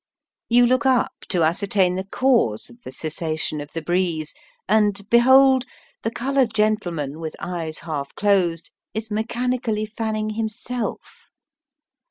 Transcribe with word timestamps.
You 0.49 0.65
look 0.65 0.87
up 0.87 1.11
to 1.29 1.43
ascertain 1.43 1.93
the 1.93 2.05
cause 2.07 2.71
of 2.71 2.81
the 2.81 2.91
cessation 2.91 3.61
of 3.61 3.71
the 3.73 3.83
breeze, 3.83 4.33
and, 4.67 4.99
behold! 5.11 5.63
the 6.01 6.09
coloured 6.09 6.55
gentleman, 6.55 7.19
with 7.19 7.35
eyes 7.39 7.77
half 7.77 8.15
closed, 8.15 8.71
is 8.95 9.11
mechanically 9.11 9.85
fanning 9.85 10.31
himself. 10.31 11.27